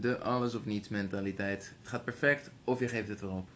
[0.00, 1.72] De alles of niets mentaliteit.
[1.78, 3.46] Het gaat perfect of je geeft het erop.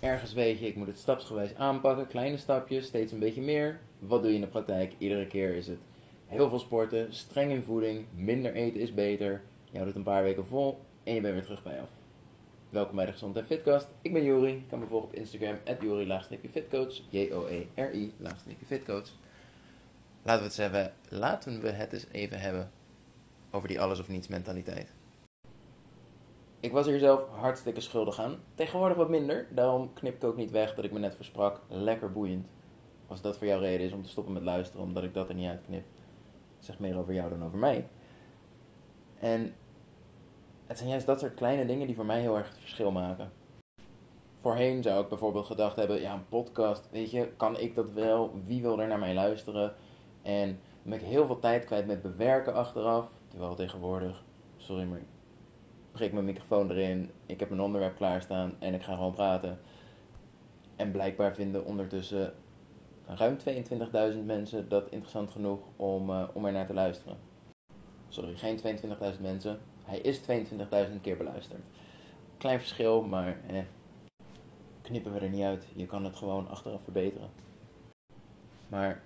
[0.00, 3.80] Ergens weet je, ik moet het stapsgewijs aanpakken, kleine stapjes, steeds een beetje meer.
[3.98, 4.94] Wat doe je in de praktijk?
[4.98, 5.78] Iedere keer is het
[6.26, 9.42] heel veel sporten, streng in voeding, minder eten is beter.
[9.64, 11.88] Je houdt het een paar weken vol en je bent weer terug bij af.
[12.68, 13.88] Welkom bij de Gezond en Fitcast.
[14.02, 14.52] Ik ben Jori.
[14.52, 17.00] Je kan me volgen op Instagram, Jori-fitcoach.
[17.08, 19.08] J-O-E-R-I-fitcoach.
[20.22, 22.70] Laten we het eens even, laten we het eens even hebben
[23.50, 24.92] over die alles of niets mentaliteit.
[26.62, 28.36] Ik was hier zelf hartstikke schuldig aan.
[28.54, 29.46] Tegenwoordig wat minder.
[29.50, 31.60] Daarom knip ik ook niet weg dat ik me net versprak.
[31.68, 32.46] Lekker boeiend.
[33.06, 35.34] Als dat voor jou reden is om te stoppen met luisteren, omdat ik dat er
[35.34, 35.84] niet uitknip.
[36.58, 37.88] Zeg meer over jou dan over mij.
[39.18, 39.54] En
[40.66, 43.32] het zijn juist dat soort kleine dingen die voor mij heel erg het verschil maken.
[44.36, 48.40] Voorheen zou ik bijvoorbeeld gedacht hebben, ja, een podcast, weet je, kan ik dat wel?
[48.44, 49.74] Wie wil er naar mij luisteren?
[50.22, 53.10] En dan ben ik heel veel tijd kwijt met bewerken achteraf.
[53.28, 54.24] Terwijl tegenwoordig,
[54.56, 55.00] sorry, maar
[55.92, 59.58] prik mijn microfoon erin, ik heb mijn onderwerp klaarstaan en ik ga gewoon praten.
[60.76, 62.34] En blijkbaar vinden ondertussen
[63.06, 63.36] ruim
[64.14, 67.16] 22.000 mensen dat interessant genoeg om, uh, om er naar te luisteren.
[68.08, 69.58] Sorry, geen 22.000 mensen.
[69.84, 71.60] Hij is 22.000 keer beluisterd.
[72.38, 73.58] Klein verschil, maar eh,
[74.82, 75.66] knippen we er niet uit.
[75.74, 77.30] Je kan het gewoon achteraf verbeteren.
[78.68, 79.02] Maar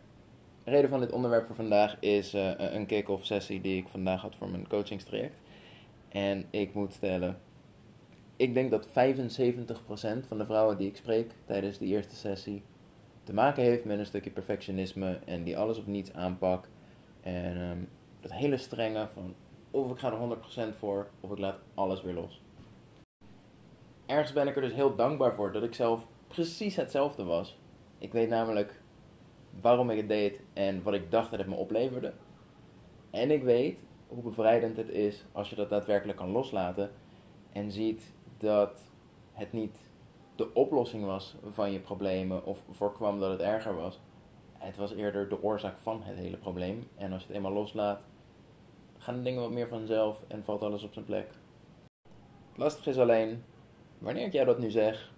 [0.65, 4.21] de reden van dit onderwerp voor vandaag is uh, een kick-off sessie die ik vandaag
[4.21, 5.37] had voor mijn coachingstraject.
[6.17, 7.39] En ik moet stellen,
[8.37, 8.91] ik denk dat 75%
[10.27, 12.63] van de vrouwen die ik spreek tijdens die eerste sessie
[13.25, 16.69] te maken heeft met een stukje perfectionisme en die alles of niets aanpak.
[17.21, 17.89] En um,
[18.21, 19.35] dat hele strenge van
[19.71, 22.43] of ik ga er 100% voor of ik laat alles weer los.
[24.07, 27.59] Ergens ben ik er dus heel dankbaar voor dat ik zelf precies hetzelfde was.
[27.99, 28.83] Ik weet namelijk
[29.61, 32.13] waarom ik het deed en wat ik dacht dat het me opleverde.
[33.11, 36.91] En ik weet hoe bevrijdend het is als je dat daadwerkelijk kan loslaten
[37.53, 38.81] en ziet dat
[39.33, 39.79] het niet
[40.37, 44.01] de oplossing was van je problemen of voorkwam dat het erger was.
[44.53, 46.89] Het was eerder de oorzaak van het hele probleem.
[46.95, 48.01] En als je het eenmaal loslaat,
[48.99, 51.31] gaan de dingen wat meer vanzelf en valt alles op zijn plek.
[52.55, 53.45] Lastig is alleen,
[53.99, 55.13] wanneer ik jou dat nu zeg,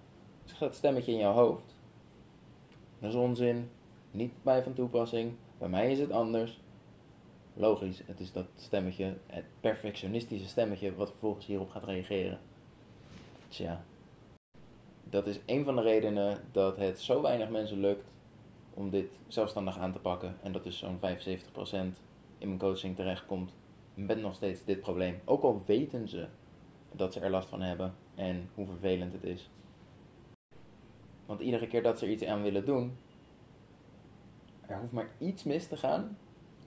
[0.45, 1.75] zegt dat stemmetje in jouw hoofd.
[2.99, 3.71] Dat is onzin,
[4.11, 6.61] niet bij van toepassing, bij mij is het anders.
[7.59, 12.39] Logisch, het is dat stemmetje, het perfectionistische stemmetje, wat vervolgens hierop gaat reageren.
[13.49, 13.85] Tja,
[15.05, 18.05] dat is een van de redenen dat het zo weinig mensen lukt
[18.75, 20.37] om dit zelfstandig aan te pakken.
[20.43, 21.03] En dat dus zo'n 75%
[22.39, 23.53] in mijn coaching terechtkomt
[23.95, 25.21] met nog steeds dit probleem.
[25.25, 26.27] Ook al weten ze
[26.93, 29.51] dat ze er last van hebben en hoe vervelend het is.
[31.27, 32.97] Want iedere keer dat ze er iets aan willen doen,
[34.67, 36.17] er hoeft maar iets mis te gaan.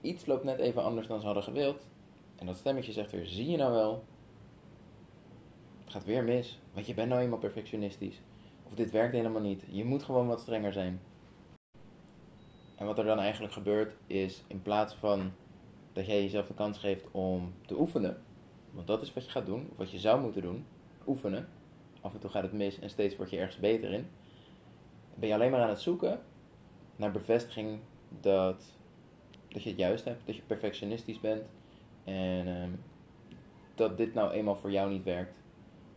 [0.02, 1.86] Iets loopt net even anders dan ze hadden gewild.
[2.36, 4.04] En dat stemmetje zegt weer, zie je nou wel?
[5.84, 8.20] Het gaat weer mis, want je bent nou eenmaal perfectionistisch.
[8.66, 9.64] Of dit werkt helemaal niet.
[9.70, 11.00] Je moet gewoon wat strenger zijn.
[12.76, 15.32] En wat er dan eigenlijk gebeurt is, in plaats van
[15.92, 18.22] dat jij jezelf de kans geeft om te oefenen,
[18.70, 20.66] want dat is wat je gaat doen, of wat je zou moeten doen,
[21.06, 21.48] oefenen.
[22.00, 24.06] Af en toe gaat het mis en steeds word je ergens beter in.
[25.14, 26.20] Ben je alleen maar aan het zoeken
[26.96, 27.80] naar bevestiging
[28.20, 28.64] dat,
[29.52, 31.42] dat je het juist hebt, dat je perfectionistisch bent
[32.04, 32.70] en ehm,
[33.74, 35.34] dat dit nou eenmaal voor jou niet werkt.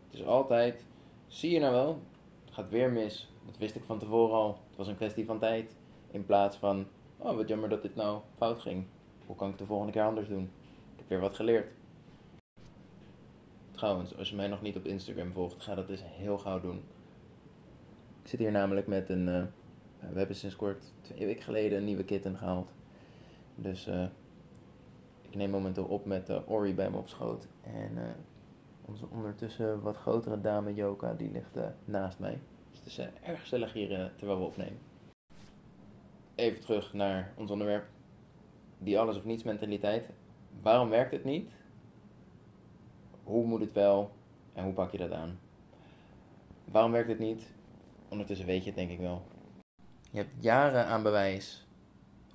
[0.09, 0.85] Het is altijd,
[1.27, 2.01] zie je nou wel,
[2.45, 3.29] het gaat weer mis.
[3.45, 4.59] Dat wist ik van tevoren al.
[4.67, 5.75] Het was een kwestie van tijd.
[6.11, 8.85] In plaats van, oh wat jammer dat dit nou fout ging.
[9.25, 10.43] Hoe kan ik het de volgende keer anders doen?
[10.93, 11.71] Ik heb weer wat geleerd.
[13.71, 16.83] Trouwens, als je mij nog niet op Instagram volgt, ga dat dus heel gauw doen.
[18.21, 19.27] Ik zit hier namelijk met een.
[19.27, 19.43] Uh,
[20.11, 22.71] we hebben sinds kort twee weken geleden een nieuwe kitten gehaald.
[23.55, 24.05] Dus uh,
[25.21, 27.47] ik neem momenteel op met uh, Ori bij me op schoot.
[27.61, 27.97] En
[28.85, 32.39] onze ondertussen wat grotere dame Joka, die ligt naast mij.
[32.69, 34.79] Dus het is erg gezellig hier terwijl we opnemen.
[36.35, 37.85] Even terug naar ons onderwerp
[38.77, 40.09] die alles of niets mentaliteit.
[40.61, 41.51] Waarom werkt het niet?
[43.23, 44.11] Hoe moet het wel?
[44.53, 45.39] En hoe pak je dat aan?
[46.71, 47.43] Waarom werkt het niet?
[48.09, 49.25] Ondertussen weet je het denk ik wel.
[50.11, 51.64] Je hebt jaren aan bewijs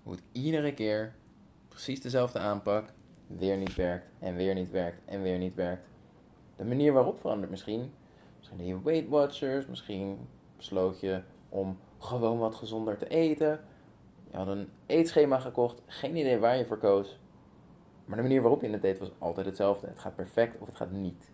[0.03, 1.15] hoe iedere keer
[1.69, 2.93] precies dezelfde aanpak
[3.27, 5.87] weer niet werkt en weer niet werkt en weer niet werkt.
[6.57, 7.93] De manier waarop verandert misschien.
[8.39, 13.61] Misschien je Weight Watchers, misschien besloot je om gewoon wat gezonder te eten.
[14.31, 17.19] Je had een eetschema gekocht, geen idee waar je voor koos.
[18.05, 19.87] Maar de manier waarop je het deed was altijd hetzelfde.
[19.87, 21.31] Het gaat perfect of het gaat niet.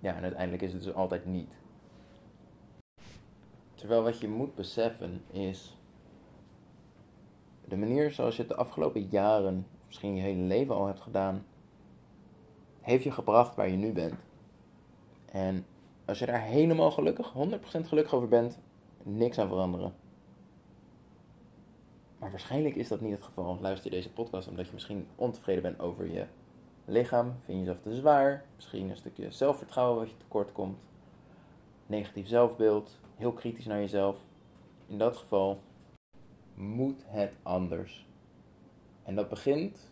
[0.00, 1.58] Ja, en uiteindelijk is het dus altijd niet.
[3.74, 5.76] Terwijl wat je moet beseffen is.
[7.72, 11.46] De manier zoals je het de afgelopen jaren, misschien je hele leven al hebt gedaan.
[12.80, 14.14] heeft je gebracht waar je nu bent.
[15.24, 15.66] En
[16.04, 18.58] als je daar helemaal gelukkig, 100% gelukkig over bent,
[19.02, 19.94] niks aan veranderen.
[22.18, 23.58] Maar waarschijnlijk is dat niet het geval.
[23.60, 26.26] Luister je deze podcast omdat je misschien ontevreden bent over je
[26.84, 30.78] lichaam, vind je jezelf te zwaar, misschien een stukje zelfvertrouwen wat je tekort komt,
[31.86, 34.18] negatief zelfbeeld, heel kritisch naar jezelf.
[34.86, 35.58] In dat geval
[36.62, 38.06] moet het anders.
[39.02, 39.90] En dat begint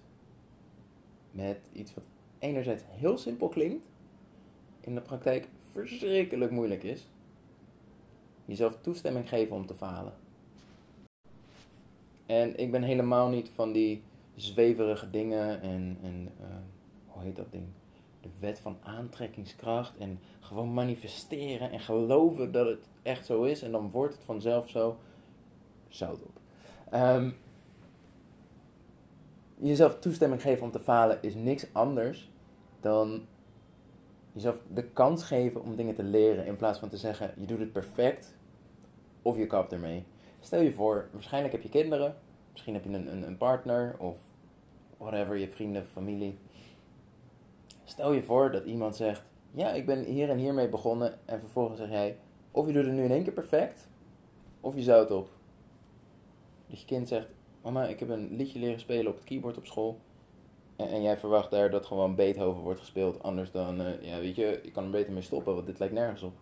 [1.31, 2.05] met iets wat
[2.39, 3.89] enerzijds heel simpel klinkt,
[4.81, 7.09] in de praktijk verschrikkelijk moeilijk is.
[8.45, 10.13] Jezelf toestemming geven om te falen.
[12.27, 14.03] En ik ben helemaal niet van die
[14.35, 16.47] zweverige dingen en, en uh,
[17.07, 17.67] hoe heet dat ding?
[18.21, 23.73] De wet van aantrekkingskracht en gewoon manifesteren en geloven dat het echt zo is en
[23.73, 24.99] dan wordt het vanzelf zo.
[25.89, 26.40] Zout op.
[26.95, 27.37] Um,
[29.57, 32.31] jezelf toestemming geven om te falen is niks anders
[32.81, 33.27] dan
[34.33, 37.59] jezelf de kans geven om dingen te leren in plaats van te zeggen je doet
[37.59, 38.35] het perfect
[39.23, 40.05] of je kapt ermee.
[40.41, 42.17] Stel je voor, waarschijnlijk heb je kinderen,
[42.51, 44.19] misschien heb je een, een, een partner of
[44.97, 46.39] whatever, je vrienden, familie.
[47.85, 51.79] Stel je voor dat iemand zegt, ja, ik ben hier en hiermee begonnen en vervolgens
[51.79, 52.19] zeg jij,
[52.51, 53.89] of je doet het nu in één keer perfect,
[54.61, 55.29] of je zou het op.
[56.71, 59.67] Dus je kind zegt, mama, ik heb een liedje leren spelen op het keyboard op
[59.67, 60.01] school.
[60.77, 64.61] En, jij verwacht daar dat gewoon Beethoven wordt gespeeld, anders dan, uh, ja, weet je,
[64.63, 66.33] je kan er beter mee stoppen, want dit lijkt nergens op.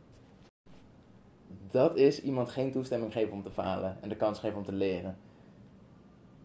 [1.71, 4.73] Dat is iemand geen toestemming geven om te falen en de kans geven om te
[4.73, 5.19] leren.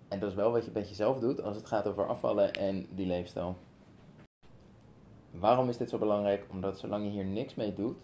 [0.07, 2.87] En dat is wel wat je met jezelf doet als het gaat over afvallen en
[2.89, 3.55] die leefstijl.
[5.31, 6.45] Waarom is dit zo belangrijk?
[6.51, 7.97] Omdat zolang je hier niks mee doet,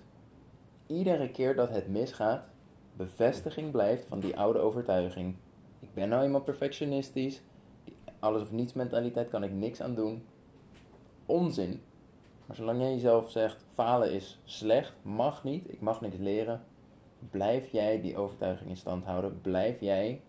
[0.88, 2.48] iedere keer dat het misgaat,
[2.94, 5.36] bevestiging blijft van die oude overtuiging.
[6.00, 7.42] Ben nou eenmaal perfectionistisch,
[8.20, 10.26] alles of niets mentaliteit kan ik niks aan doen.
[11.26, 11.82] Onzin.
[12.46, 16.64] Maar zolang jij jezelf zegt, falen is slecht, mag niet, ik mag niks leren,
[17.30, 19.42] blijf jij die overtuiging in stand houden.
[19.42, 20.22] Blijf jij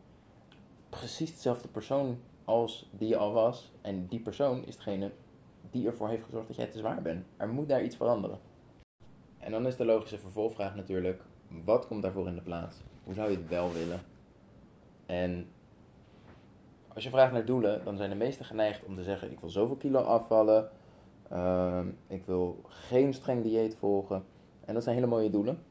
[0.89, 3.73] precies dezelfde persoon als die je al was.
[3.81, 5.13] En die persoon is degene
[5.71, 7.27] die ervoor heeft gezorgd dat jij te zwaar bent.
[7.37, 8.39] Er moet daar iets veranderen.
[9.39, 11.23] En dan is de logische vervolgvraag natuurlijk:
[11.65, 12.77] wat komt daarvoor in de plaats?
[13.05, 14.01] Hoe zou je het wel willen?
[15.07, 15.49] En
[16.95, 19.51] als je vraagt naar doelen, dan zijn de meesten geneigd om te zeggen: ik wil
[19.51, 20.71] zoveel kilo afvallen.
[21.33, 24.25] Uh, ik wil geen streng dieet volgen.
[24.65, 25.63] En dat zijn hele mooie doelen.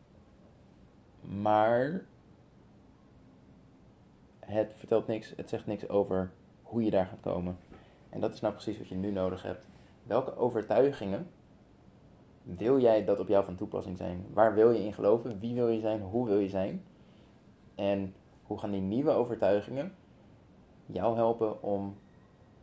[1.21, 2.05] Maar
[4.39, 6.31] het vertelt niks, het zegt niks over
[6.63, 7.57] hoe je daar gaat komen.
[8.09, 9.67] En dat is nou precies wat je nu nodig hebt.
[10.03, 11.27] Welke overtuigingen
[12.43, 14.25] wil jij dat op jou van toepassing zijn?
[14.33, 15.39] Waar wil je in geloven?
[15.39, 16.01] Wie wil je zijn?
[16.01, 16.83] Hoe wil je zijn?
[17.75, 18.13] En
[18.43, 19.95] hoe gaan die nieuwe overtuigingen
[20.91, 21.97] jou helpen om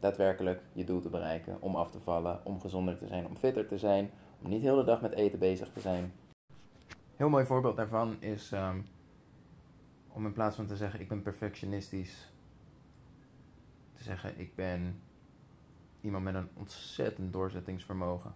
[0.00, 1.62] daadwerkelijk je doel te bereiken?
[1.62, 4.11] Om af te vallen, om gezonder te zijn, om fitter te zijn,
[4.43, 6.12] om niet heel de dag met eten bezig te zijn.
[7.17, 8.87] Heel mooi voorbeeld daarvan is um,
[10.08, 12.32] om in plaats van te zeggen ik ben perfectionistisch,
[13.93, 15.00] te zeggen ik ben
[16.00, 18.34] iemand met een ontzettend doorzettingsvermogen.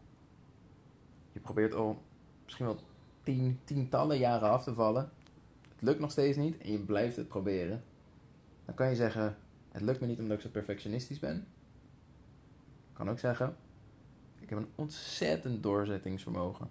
[1.33, 2.03] Je probeert al
[2.45, 2.79] misschien wel
[3.23, 5.11] tien, tientallen jaren af te vallen.
[5.73, 7.83] Het lukt nog steeds niet en je blijft het proberen.
[8.65, 9.37] Dan kan je zeggen,
[9.73, 11.47] het lukt me niet omdat ik zo perfectionistisch ben.
[12.93, 13.57] kan ook zeggen,
[14.39, 16.71] ik heb een ontzettend doorzettingsvermogen.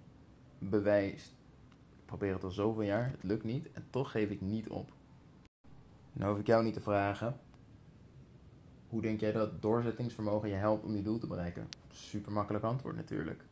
[0.58, 1.24] Bewijs.
[1.98, 4.92] Ik probeer het al zoveel jaar, het lukt niet en toch geef ik niet op.
[6.12, 7.40] Nou hoef ik jou niet te vragen.
[8.88, 11.68] Hoe denk jij dat doorzettingsvermogen je helpt om je doel te bereiken?
[11.90, 13.44] Super makkelijk antwoord natuurlijk.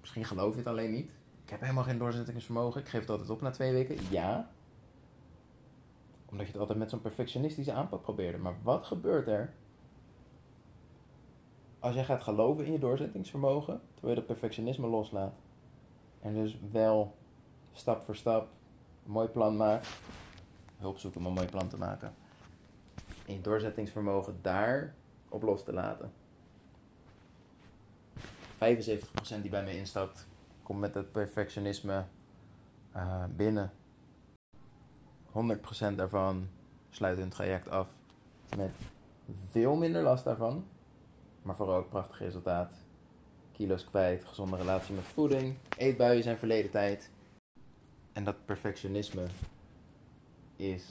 [0.00, 1.10] Misschien geloof je het alleen niet.
[1.44, 2.80] Ik heb helemaal geen doorzettingsvermogen.
[2.80, 3.96] Ik geef het altijd op na twee weken.
[4.10, 4.50] Ja.
[6.30, 8.38] Omdat je het altijd met zo'n perfectionistische aanpak probeerde.
[8.38, 9.54] Maar wat gebeurt er
[11.78, 15.34] als jij gaat geloven in je doorzettingsvermogen, terwijl je dat perfectionisme loslaat?
[16.20, 17.14] En dus wel
[17.72, 18.48] stap voor stap
[19.04, 19.88] een mooi plan maakt
[20.78, 22.14] hulp zoeken om een mooi plan te maken.
[23.26, 24.94] En je doorzettingsvermogen daar
[25.28, 26.12] op los te laten.
[28.54, 28.58] 75%
[29.40, 30.26] die bij me instapt,
[30.62, 32.04] komt met het perfectionisme
[32.96, 33.72] uh, binnen.
[35.36, 36.48] 100% daarvan
[36.90, 37.88] sluit hun traject af
[38.56, 38.72] met
[39.50, 40.64] veel minder last daarvan,
[41.42, 42.72] maar vooral ook prachtig resultaat.
[43.52, 47.10] Kilo's kwijt, gezonde relatie met voeding, eetbuien zijn verleden tijd.
[48.12, 49.24] En dat perfectionisme
[50.56, 50.84] is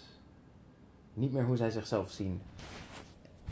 [1.14, 2.42] niet meer hoe zij zichzelf zien.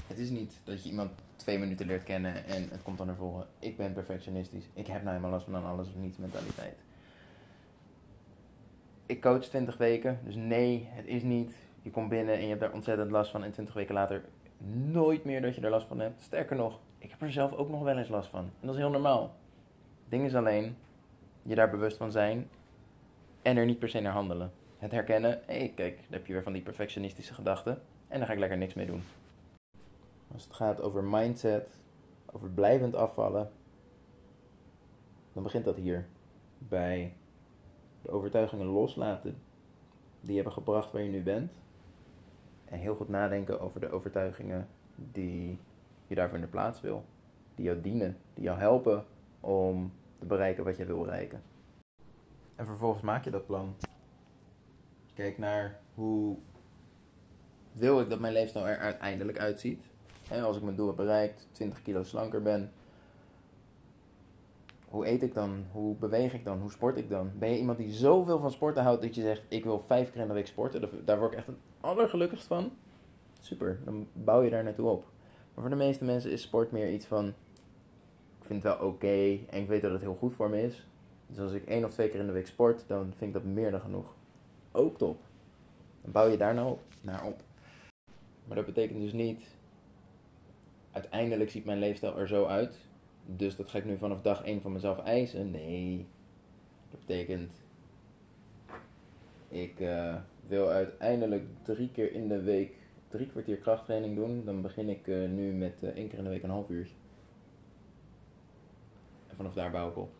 [0.08, 3.16] Het is niet dat je iemand twee minuten leert kennen en het komt dan naar
[3.16, 3.48] voren.
[3.60, 4.66] Ik ben perfectionistisch.
[4.74, 6.78] Ik heb nou eenmaal last van een alles of niets mentaliteit.
[9.14, 11.56] Ik coach 20 weken, dus nee, het is niet.
[11.82, 14.24] Je komt binnen en je hebt daar ontzettend last van en 20 weken later
[14.92, 16.22] nooit meer dat je er last van hebt.
[16.22, 18.40] Sterker nog, ik heb er zelf ook nog wel eens last van.
[18.40, 19.22] En dat is heel normaal.
[20.02, 20.78] Het ding is alleen,
[21.42, 22.50] je daar bewust van zijn
[23.42, 24.52] en er niet per se naar handelen.
[24.78, 28.28] Het herkennen, hé hey, kijk, dan heb je weer van die perfectionistische gedachten en daar
[28.28, 29.04] ga ik lekker niks mee doen.
[30.34, 31.70] Als het gaat over mindset,
[32.32, 33.52] over blijvend afvallen,
[35.34, 36.06] dan begint dat hier.
[36.58, 37.14] Bij
[38.04, 39.36] de overtuigingen loslaten
[40.22, 41.54] die hebben gebracht waar je nu bent.
[42.66, 45.60] En heel goed nadenken over de overtuigingen die
[46.08, 47.06] je daarvoor in de plaats wil.
[47.56, 49.06] Die jou dienen, die jou helpen
[49.40, 51.42] om te bereiken wat je wil bereiken.
[52.56, 53.76] En vervolgens maak je dat plan.
[55.14, 56.38] Kijk naar hoe
[57.72, 59.84] wil ik dat mijn leefstijl er uiteindelijk uitziet.
[60.30, 62.72] En als ik mijn doel heb bereikt, 20 kilo slanker ben,
[64.94, 65.66] hoe eet ik dan?
[65.72, 66.60] Hoe beweeg ik dan?
[66.60, 67.32] Hoe sport ik dan?
[67.36, 70.22] Ben je iemand die zoveel van sporten houdt dat je zegt: Ik wil vijf keer
[70.22, 71.06] in de week sporten?
[71.06, 72.72] Daar word ik echt het allergelukkigst van.
[73.40, 75.06] Super, dan bouw je daar naartoe op.
[75.54, 77.28] Maar voor de meeste mensen is sport meer iets van:
[78.40, 80.88] Ik vind het wel oké en ik weet dat het heel goed voor me is.
[81.28, 83.52] Dus als ik één of twee keer in de week sport, dan vind ik dat
[83.52, 84.16] meer dan genoeg.
[84.72, 85.22] Ook top.
[86.02, 87.42] Dan bouw je daar nou naar op.
[88.46, 89.48] Maar dat betekent dus niet.
[90.92, 92.92] Uiteindelijk ziet mijn leefstijl er zo uit
[93.26, 95.52] dus dat ga ik nu vanaf dag 1 van mezelf eisen.
[95.52, 96.08] Nee.
[96.90, 97.54] Dat betekent.
[99.48, 100.16] Ik uh,
[100.48, 102.76] wil uiteindelijk drie keer in de week
[103.08, 104.46] drie kwartier krachttraining doen.
[104.46, 106.96] Dan begin ik uh, nu met uh, één keer in de week een half uurtje.
[109.28, 110.12] En vanaf daar bouw ik op.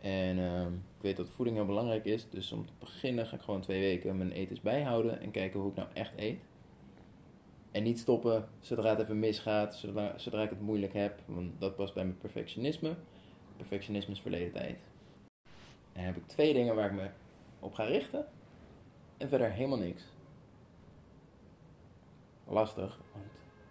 [0.00, 2.26] En ehm, ik weet dat voeding heel belangrijk is.
[2.30, 5.20] Dus om te beginnen ga ik gewoon twee weken mijn etens bijhouden.
[5.20, 6.38] En kijken hoe ik nou echt eet.
[7.74, 11.20] En niet stoppen zodra het even misgaat, zodra, zodra ik het moeilijk heb.
[11.26, 12.94] Want dat past bij mijn perfectionisme.
[13.56, 14.78] Perfectionisme is verleden tijd.
[15.92, 17.08] En dan heb ik twee dingen waar ik me
[17.58, 18.26] op ga richten.
[19.16, 20.02] En verder helemaal niks.
[22.46, 23.26] Lastig, want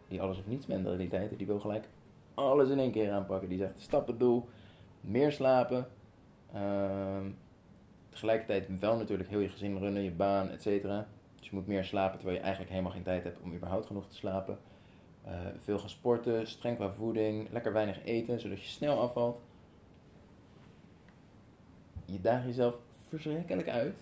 [0.07, 1.89] die alles of niets mentaliteit, die wil gelijk
[2.33, 3.49] alles in één keer aanpakken.
[3.49, 4.49] Die zegt stap het doel,
[5.01, 5.87] meer slapen.
[6.55, 7.25] Uh,
[8.09, 11.07] tegelijkertijd wel natuurlijk heel je gezin runnen, je baan, et cetera.
[11.43, 14.07] Dus je moet meer slapen terwijl je eigenlijk helemaal geen tijd hebt om überhaupt genoeg
[14.07, 14.57] te slapen.
[15.27, 19.41] Uh, veel gaan sporten, streng qua voeding, lekker weinig eten, zodat je snel afvalt.
[22.05, 22.75] Je daagt jezelf
[23.07, 23.95] verschrikkelijk uit.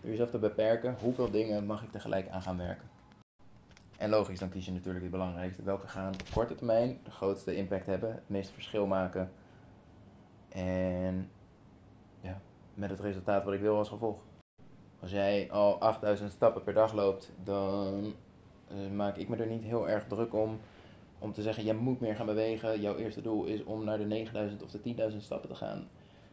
[0.00, 2.88] Door jezelf te beperken, hoeveel dingen mag ik tegelijk aan gaan werken.
[3.98, 5.62] En logisch, dan kies je natuurlijk het belangrijkste.
[5.62, 9.32] Welke gaan op korte termijn de grootste impact hebben, het meeste verschil maken.
[10.48, 11.30] En
[12.20, 12.40] ja,
[12.74, 14.30] met het resultaat wat ik wil als gevolg.
[15.02, 18.14] Als jij al 8000 stappen per dag loopt, dan
[18.72, 20.60] uh, maak ik me er niet heel erg druk om.
[21.18, 22.80] Om te zeggen, jij moet meer gaan bewegen.
[22.80, 25.88] Jouw eerste doel is om naar de 9000 of de 10.000 stappen te gaan.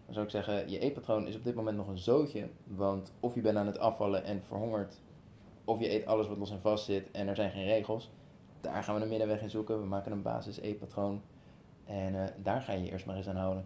[0.05, 2.49] Dan zou ik zeggen, je eetpatroon is op dit moment nog een zootje.
[2.63, 5.01] Want of je bent aan het afvallen en verhongert.
[5.65, 8.11] Of je eet alles wat los en vast zit en er zijn geen regels.
[8.61, 9.79] Daar gaan we een middenweg in zoeken.
[9.79, 11.21] We maken een basis eetpatroon.
[11.85, 13.65] En uh, daar ga je je eerst maar eens aan houden.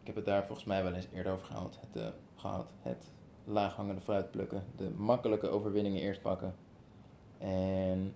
[0.00, 1.78] Ik heb het daar volgens mij wel eens eerder over gehad.
[1.92, 2.72] Het, gehad.
[2.82, 3.14] het
[3.46, 4.64] laaghangende fruit plukken.
[4.76, 6.54] De makkelijke overwinningen eerst pakken.
[7.38, 8.14] En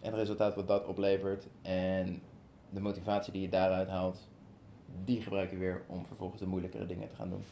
[0.00, 2.22] het resultaat wat dat oplevert en
[2.70, 4.28] de motivatie die je daaruit haalt,
[5.04, 7.44] die gebruik je weer om vervolgens de moeilijkere dingen te gaan doen.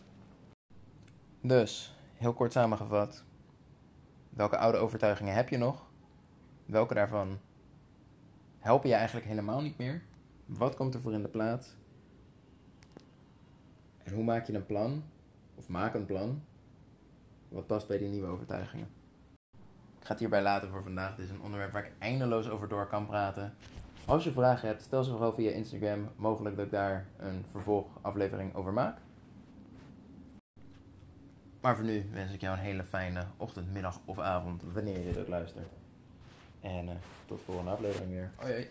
[1.40, 3.24] Dus, heel kort samengevat.
[4.30, 5.86] Welke oude overtuigingen heb je nog?
[6.66, 7.38] Welke daarvan
[8.58, 10.02] helpen je eigenlijk helemaal niet meer?
[10.46, 11.76] Wat komt er voor in de plaats?
[14.02, 15.04] En hoe maak je een plan?
[15.54, 16.42] Of maak een plan
[17.56, 18.88] wat past bij die nieuwe overtuigingen.
[19.98, 21.16] Ik ga het hierbij laten voor vandaag.
[21.16, 23.54] Dit is een onderwerp waar ik eindeloos over door kan praten.
[24.04, 26.08] Als je vragen hebt, stel ze vooral via Instagram.
[26.16, 28.98] Mogelijk dat ik daar een vervolgaflevering over maak.
[31.60, 35.12] Maar voor nu wens ik jou een hele fijne ochtend, middag of avond, wanneer je
[35.12, 35.68] dit luistert.
[36.60, 36.90] En uh,
[37.26, 38.30] tot de volgende aflevering weer.
[38.36, 38.68] Hoi hoi.